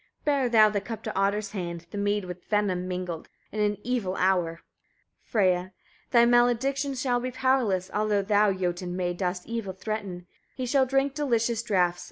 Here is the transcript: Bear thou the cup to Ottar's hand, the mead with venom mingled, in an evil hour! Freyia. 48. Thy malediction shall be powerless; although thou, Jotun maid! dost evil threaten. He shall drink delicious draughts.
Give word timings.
Bear 0.25 0.49
thou 0.49 0.67
the 0.67 0.81
cup 0.81 1.03
to 1.03 1.13
Ottar's 1.15 1.51
hand, 1.51 1.85
the 1.91 1.97
mead 1.99 2.25
with 2.25 2.43
venom 2.45 2.87
mingled, 2.87 3.29
in 3.51 3.59
an 3.59 3.77
evil 3.83 4.15
hour! 4.15 4.61
Freyia. 5.21 5.73
48. 6.09 6.09
Thy 6.09 6.25
malediction 6.25 6.95
shall 6.95 7.19
be 7.19 7.29
powerless; 7.29 7.91
although 7.93 8.23
thou, 8.23 8.51
Jotun 8.51 8.95
maid! 8.95 9.17
dost 9.17 9.45
evil 9.45 9.73
threaten. 9.73 10.25
He 10.55 10.65
shall 10.65 10.87
drink 10.87 11.13
delicious 11.13 11.61
draughts. 11.61 11.99